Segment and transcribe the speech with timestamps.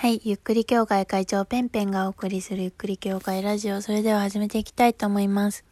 [0.00, 0.20] はい。
[0.22, 3.82] ゆっくり協会会長ペンペンがお送りするゆっくり協会ラジオ。
[3.82, 5.64] それでは始めていきたいと思います。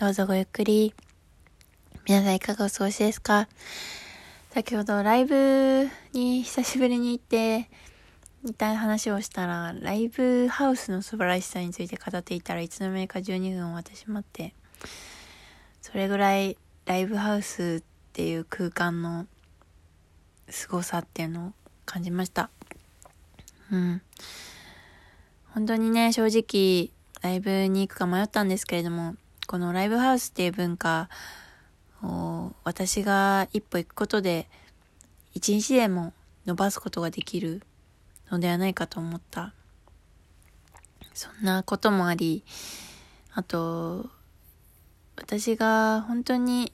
[0.00, 0.94] どうぞごゆっくり。
[2.06, 3.46] 皆さんいかがお過ごしですか？
[4.52, 7.68] 先ほどライブに久しぶりに行って、
[8.42, 14.54] みた話をしたら、ライブハウスの素晴らしさについて語っていたらいつの間にか12分終わってしまって、
[15.82, 16.56] それぐらい
[16.86, 19.26] ライブハウスっていう空間の
[20.48, 21.52] 凄さっていうのを
[21.84, 22.48] 感じました。
[23.70, 24.02] うん。
[25.54, 26.90] 本当にね、正直、
[27.22, 31.08] ライブに行くか迷ったんですけれども、このライブハウスっていう文化
[32.02, 34.48] を私が一歩行くことで、
[35.34, 36.12] 一日でも
[36.46, 37.62] 伸ばすことができる
[38.30, 39.52] のではないかと思った。
[41.14, 42.44] そんなこともあり、
[43.32, 44.08] あと、
[45.16, 46.72] 私が本当に、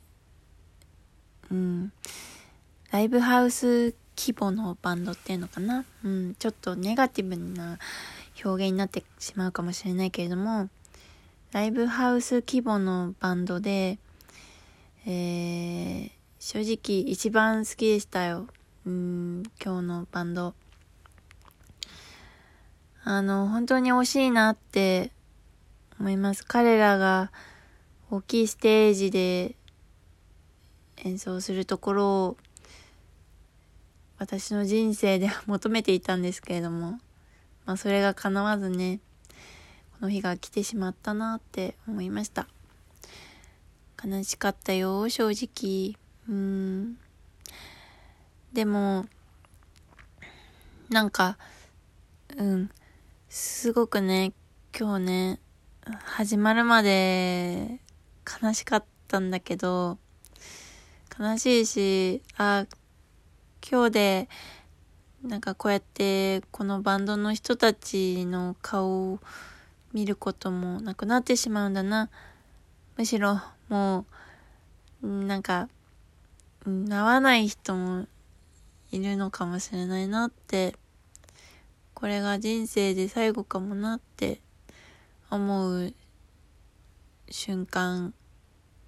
[1.50, 1.92] うん、
[2.90, 5.84] ライブハウス規模のバンドっていうのかな？
[6.04, 7.78] うん、ちょっとネガティブな
[8.45, 10.69] 表現になってしまうかもしれないけれども、
[11.52, 13.98] ライブハウス規模のバンドで、
[15.06, 18.47] えー、正直一番好きでしたよ。
[18.86, 20.55] うん、今日のバンド。
[23.05, 25.10] あの、本当に惜しいなって
[26.00, 26.44] 思います。
[26.44, 27.31] 彼らが
[28.10, 29.55] 大きいステージで
[31.05, 32.36] 演奏するところを
[34.18, 36.98] 私の人生で求めていたんですけれども、
[37.66, 39.00] まあそれが叶わずね、
[40.00, 42.46] この日が来てしまったなって思いました。
[44.04, 45.96] 悲しかったよ、正直。
[46.28, 46.98] うん。
[48.52, 49.06] でも、
[50.90, 51.38] なんか、
[52.36, 52.70] うん、
[53.28, 54.32] すごくね、
[54.78, 55.40] 今日ね、
[56.04, 57.80] 始まるまで
[58.42, 59.98] 悲しかったんだけど、
[61.18, 62.66] 悲しいし、あ、
[63.66, 64.28] 今日で、
[65.22, 69.20] なんかこうやってこのバンドの人たちの顔を
[69.94, 72.10] 見ることもなくなってしまうんだな。
[72.98, 74.04] むしろも
[75.03, 75.70] う、なんか、
[76.66, 78.06] 会わない人も
[78.92, 80.76] いるのかもしれないなって、
[81.94, 84.41] これが人生で最後かもなって
[85.30, 85.94] 思う
[87.30, 88.12] 瞬間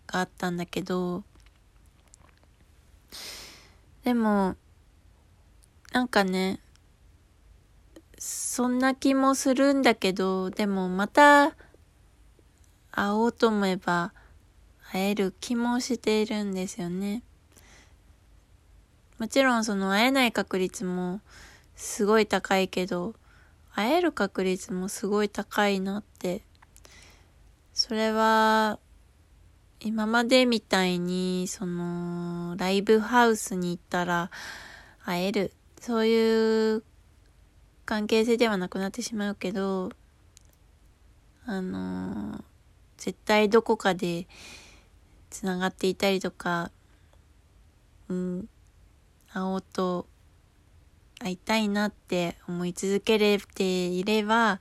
[0.06, 1.24] があったんだけど、
[4.04, 4.54] でも、
[5.92, 6.60] なんかね、
[8.18, 11.54] そんな気もするんだけど、でもまた
[12.90, 14.12] 会おうと思えば
[14.90, 17.22] 会える気もしているんですよね。
[19.18, 21.20] もちろんその会えない確率も
[21.74, 23.14] すごい高いけど、
[23.74, 26.42] 会える確率もすごい高いなって。
[27.74, 28.78] それは、
[29.80, 34.30] 今までみたいに、その、ライブハウスに行ったら
[35.04, 35.52] 会える。
[35.86, 36.82] そういう
[37.84, 39.92] 関係性ではなくなってしまうけど、
[41.44, 42.44] あの、
[42.96, 44.26] 絶対どこかで
[45.30, 46.72] 繋がっていたりとか、
[48.08, 48.48] うん、
[49.32, 50.08] 会おうと
[51.20, 54.58] 会いたいなって思い続けれていれば、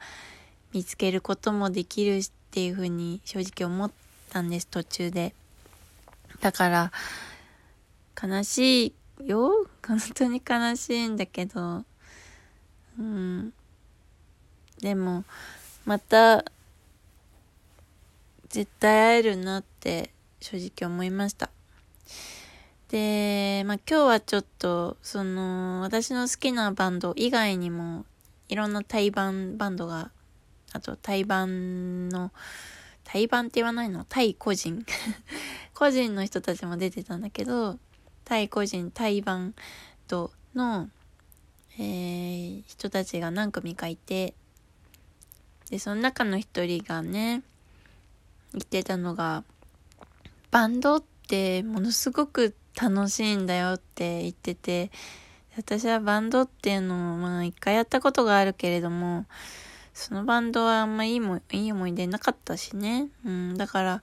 [0.73, 3.91] 見つけることもできるっていうふうに正直思っ
[4.29, 5.33] たんです、途中で。
[6.39, 6.91] だから、
[8.21, 8.93] 悲しい
[9.23, 11.83] よ本当に悲しいんだけど、
[12.99, 13.53] うん。
[14.81, 15.23] でも、
[15.85, 16.43] また、
[18.49, 21.49] 絶対会えるなって正直思いました。
[22.89, 28.05] で、まあ今日はちょっと、その、私の好きなバンド以外にも、
[28.47, 30.11] いろんな対バンバンドが、
[30.71, 32.31] あと対バンの、
[33.03, 34.05] 対バンって言わないの？
[34.07, 34.85] 対個人
[35.73, 37.79] 個人の人たちも出てたんだけど、
[38.25, 39.53] 対個人、対バン
[40.07, 40.89] ドの、
[41.77, 44.33] えー、人たちが何組かいて、
[45.69, 47.43] で、その中の一人がね、
[48.53, 49.43] 言ってたのが、
[50.51, 54.91] バンドってものすごく楽しいんだよって言ってて、
[55.57, 59.25] 私はバンドっていうのをまあ一回やったことがあるけれども、
[59.93, 63.07] そのバンドはあんまいいも、いい思い出なかったしね。
[63.25, 64.01] うん、だから、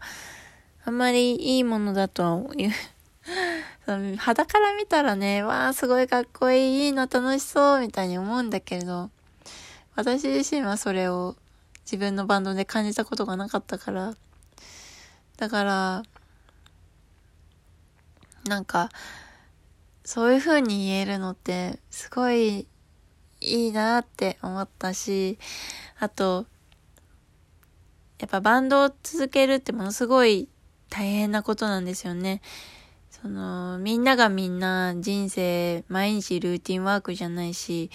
[0.85, 2.43] あんまりいいものだとは
[3.85, 9.11] 肌から見たらね、わあ、すごいかっこいい、いいの楽しそう、みたいに思うんだけれど、
[9.97, 11.37] 私自身はそれを
[11.85, 14.15] 自分のバンドで感じたことがなかったから、
[15.37, 16.03] だから、
[18.47, 18.89] なんか、
[20.05, 22.67] そういう風に言えるのって、すごい
[23.41, 25.39] いいなって思ったし、
[25.99, 26.47] あと、
[28.21, 30.49] やっぱバンドを続けるってものすごい
[30.89, 32.41] 大変なことなんですよね。
[33.23, 37.89] その、みんながみんな人生、毎日ルーティンワークじゃないし、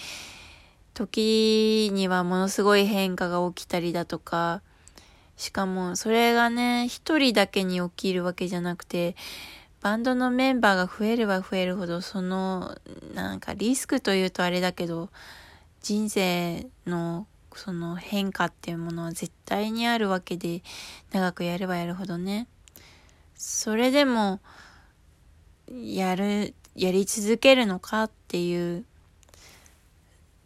[0.94, 4.62] 時にはものすごい変化が起きたりだとか、
[5.36, 9.16] しかもそれがね、一人だけに起きるわけじゃなくて、
[9.82, 12.74] バンドのメンバーが増えれば増えるほど、その、
[13.14, 15.10] なんかリスクというとあれだけど、
[15.82, 20.62] 人生のその変化っていうものは絶対にあるわけで、
[21.12, 22.48] 長くやればやるほどね。
[23.34, 24.40] それでも、
[25.72, 28.84] やる、やり続けるのかっていう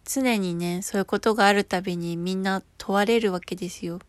[0.04, 4.00] 常にね、そういうことがあるたびにみんな問われるわけですよ。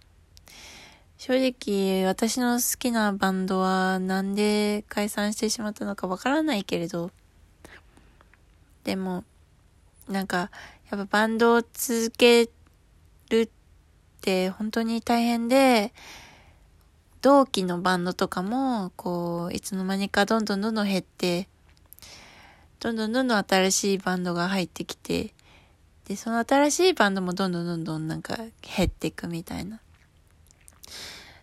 [1.17, 7.11] 正直、私の好きなバンドはなんで解散してしまったのかわからないけれど、
[8.83, 9.23] でも、
[10.09, 10.51] なんか、
[10.91, 12.49] やっぱバンドを続け
[13.29, 13.49] るっ
[14.21, 15.93] て本当に大変で、
[17.23, 21.47] 同期のバンドとかも、こう、いつの間にかどんどんどんどん減って、
[22.81, 25.33] どんどんどんどん新しいバンドが入ってきて、
[26.05, 28.35] で、その新しいバンドもどんどんどんどんなんか
[28.75, 29.79] 減っていくみたいな。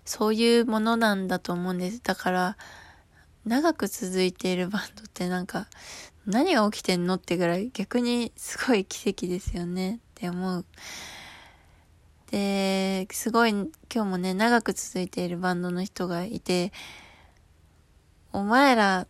[0.05, 2.03] そういうものなんだと思うんです。
[2.03, 2.56] だから、
[3.47, 5.67] 長く続いているバンドってなんか、
[6.26, 10.67] 何が起きてんのってぐらい逆にすごい奇跡ですよねって思う。
[12.31, 16.73] で、すごい今日もね、長く続いているバンドの人がいて、
[18.32, 19.06] お前ら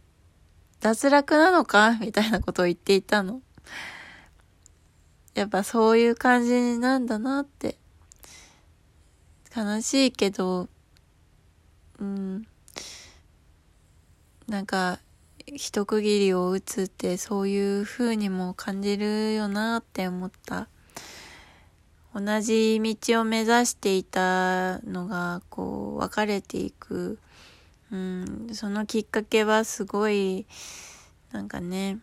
[0.81, 1.99] 脱落なのか？
[2.00, 3.43] みたいなことを言っていたの。
[5.34, 7.76] やっぱそういう感じなんだなって。
[9.55, 10.69] 悲しいけど、
[11.99, 12.46] うん。
[14.49, 14.99] なんか、
[15.46, 20.69] 一区切りを打つってそういう風にも感じるよなって思った。
[22.15, 27.19] 同じ道を目指していたのが、こう、分かれていく。
[27.93, 30.47] うん、そのきっかけはすごい、
[31.33, 31.99] なんかね、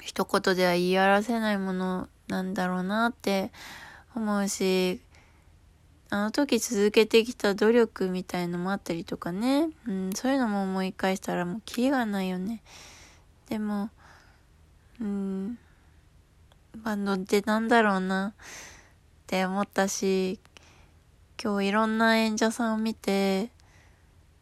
[0.00, 3.52] 一言では言い表せないものなんだろうなって
[4.14, 5.00] 思うし、
[6.10, 12.62] あの時続けてきた努力みたいのもあったりとかね、うん、そういうのも思い返したらもうキリがないよね。
[13.48, 13.88] でも、
[15.00, 15.58] うん、
[16.76, 18.34] バンドってなんだろうな
[19.22, 20.40] って思ったし、
[21.42, 23.50] 今日いろんな演者さんを見て、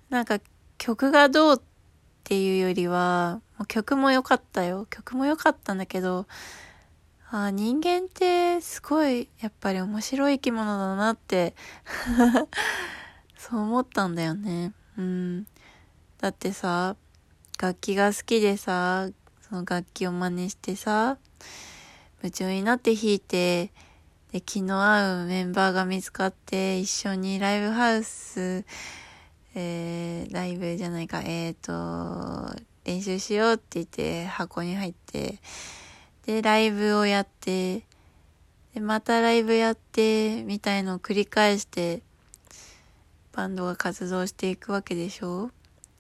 [0.09, 0.41] なんか
[0.79, 1.61] 曲がどうっ
[2.25, 4.87] ていうよりは、もう曲も良かったよ。
[4.91, 6.27] 曲も良かったんだけど、
[7.31, 11.55] あ人間ってすごいやっぱり面白い生き物だなって
[13.39, 14.73] そう思ったんだよね。
[14.99, 15.47] うん。
[16.19, 16.97] だってさ、
[17.61, 19.09] 楽器が好きでさ、
[19.49, 21.19] その楽器を真似してさ、
[22.19, 23.73] 夢中になって弾いて、
[24.33, 28.65] で、気の合うメンバーが見つかって、一緒にライブハウス、
[29.55, 35.39] えー、ライブじゃないか、えっ、ー、と、練習しようって言って箱に入って、
[36.27, 37.83] で、ライブをやって、
[38.73, 42.03] で、またライブやって、みたいのを繰り返して、
[43.33, 45.51] バンドが活動していくわけでしょ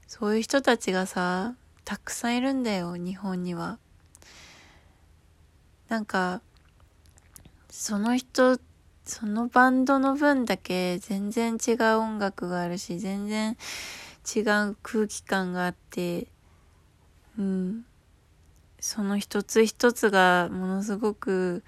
[0.06, 1.54] そういう人たちがさ、
[1.84, 3.78] たくさんいるんだよ、日本には。
[5.88, 6.42] なんか、
[7.80, 8.58] その人、
[9.06, 13.56] そのバンドの分だけ全然違う音楽があるし、全然
[14.36, 16.26] 違う空気感があって、
[17.38, 17.86] うん。
[18.80, 21.64] その一つ一つがものすごく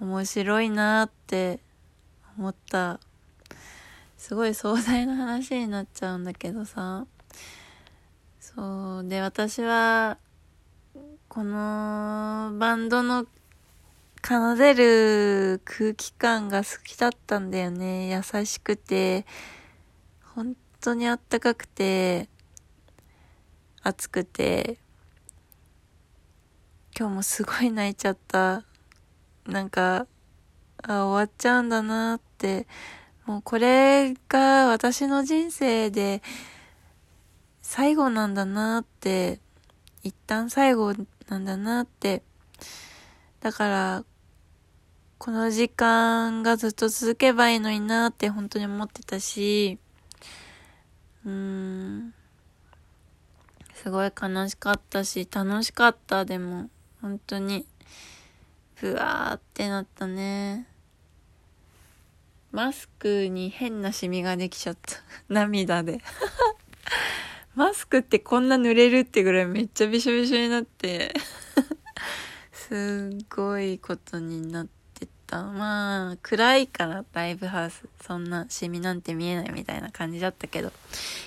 [0.00, 1.58] 面白いなって
[2.38, 3.00] 思った。
[4.16, 7.04] すごい壮大な話になっちゃうんだけどさ。
[8.38, 9.08] そう。
[9.08, 10.18] で、私は、
[11.28, 13.26] このバンドの
[14.22, 18.10] 奏でる空気感が好きだったんだよね。
[18.10, 19.26] 優しくて、
[20.34, 22.28] 本当にあったかくて、
[23.82, 24.78] 熱くて、
[26.98, 28.64] 今日もすごい泣いちゃった。
[29.46, 30.06] なんか、
[30.82, 32.66] あ、終わっちゃうんだなって。
[33.26, 36.22] もうこれが私の人生で
[37.62, 39.40] 最後なんだなって。
[40.02, 40.94] 一旦最後
[41.28, 42.22] なんだなって。
[43.40, 44.04] だから、
[45.20, 49.78] この時間がずっと続けばいいのになって本当に思ってたし、
[51.26, 52.14] うーん、
[53.74, 56.70] すごい悲しかったし、楽しかった、でも。
[57.02, 57.66] 本当に、
[58.76, 60.66] ふわーってなったね。
[62.50, 64.96] マスクに変なシミができちゃった。
[65.28, 66.00] 涙で。
[67.54, 71.12] マスクってこんな濡れるってぐらいめっちゃびしょびしょになって
[72.52, 74.79] すっごいことになって。
[75.36, 77.88] まあ、暗いからライブハウス。
[78.02, 80.72] そんなシミなんて見えないみたいな感じだったけど、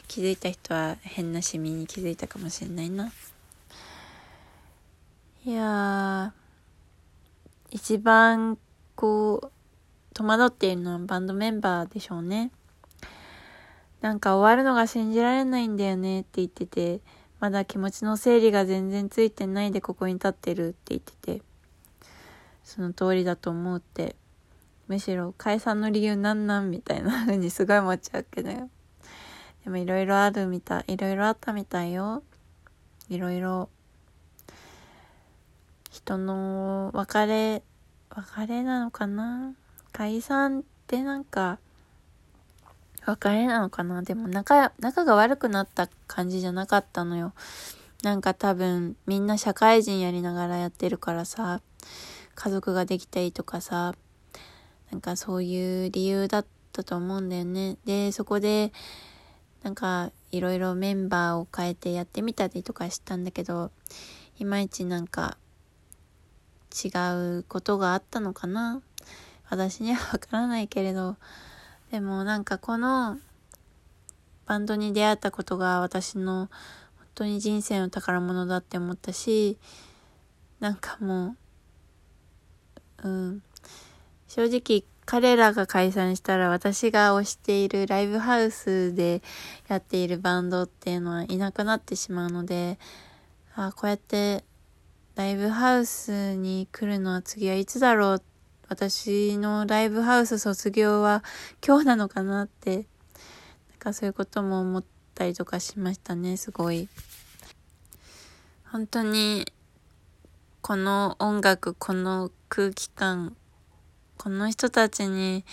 [0.07, 3.11] 気づいた人は変なシミに気づいたかもしれないな。
[5.45, 6.33] いや
[7.71, 8.57] 一番
[8.95, 9.51] こう
[10.13, 12.51] 戸惑っているのはバンドメンバーでしょうね。
[14.01, 16.99] なんか終わるのが信じられないんだよねって言ってて、
[17.39, 21.41] まだ気持ちの整理が全然ついてないでここに立ってるって言ってて、
[22.63, 24.15] その通りだと思うって、
[24.87, 28.69] むしろ解散の理由なんなんみたいな風にすごい思っちゃうけどよ。
[29.63, 32.23] でもいろいろあるみたい、いろいろあったみたいよ。
[33.09, 33.69] いろいろ。
[35.89, 37.61] 人の別れ、
[38.09, 39.53] 別れなのかな？
[39.91, 41.59] 解散ってなんか、
[43.05, 44.01] 別れなのかな？
[44.01, 47.33] でも仲、仲が悪くなった感じじゃなかったのよ。
[48.01, 51.61] なんか多分、みんな社会人やりながらやってるからさ、
[52.35, 53.95] 家族ができたりとかさ、
[54.91, 57.77] なんかそういう理由だったと思うんだよね。
[57.85, 58.71] で、そこで、
[59.63, 63.71] なんかいろいろメンバーを変えてやってみたりとかしたんだけど、
[64.39, 65.37] いまいちなんか
[66.73, 66.89] 違
[67.39, 68.81] うことがあったのかな
[69.49, 71.17] 私にはわからないけれど、
[71.91, 73.19] でもなんかこの
[74.45, 76.49] バンドに出会ったことが私の
[76.97, 79.59] 本当に人生の宝物だって思ったし、
[80.59, 81.37] なんかもう、
[83.03, 83.43] うん。
[84.27, 89.21] 正直彼らが解散したら私が推しているライブハウスで
[89.67, 92.79] やっているバンドっていうのはいなくなってしまうので、
[93.55, 94.43] あこうやって
[95.15, 98.23] ライブハウスに来るのは次はいつだろう？
[98.69, 101.23] 私のライブハウス卒業は
[101.63, 102.85] 今日なのかなって、なん
[103.77, 104.83] かそういうことも思っ
[105.13, 106.87] たりとかしましたね、すごい。
[108.71, 109.45] 本当に、
[110.63, 113.35] この音楽、この空気感、
[114.17, 115.43] この人たちに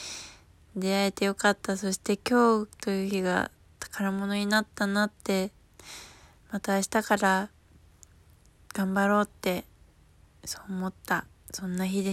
[0.76, 1.76] 出会えてよかった。
[1.76, 3.50] そして今日という日が
[3.80, 5.50] 宝物になったなって、
[6.52, 7.50] また明日から
[8.72, 9.64] 頑張ろうって、
[10.44, 11.24] そう思った。
[11.52, 12.08] そんな日で